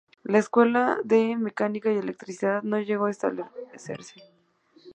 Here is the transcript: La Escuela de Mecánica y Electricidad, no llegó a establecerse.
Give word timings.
La 0.23 0.39
Escuela 0.39 0.97
de 1.03 1.35
Mecánica 1.37 1.91
y 1.93 1.97
Electricidad, 1.97 2.63
no 2.63 2.79
llegó 2.79 3.05
a 3.05 3.11
establecerse. 3.11 4.15